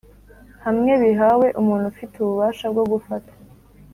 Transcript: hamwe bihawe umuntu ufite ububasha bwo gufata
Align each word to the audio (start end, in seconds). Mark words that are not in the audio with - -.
hamwe 0.65 0.91
bihawe 1.01 1.47
umuntu 1.61 1.85
ufite 1.93 2.13
ububasha 2.19 2.65
bwo 2.73 2.83
gufata 2.91 3.33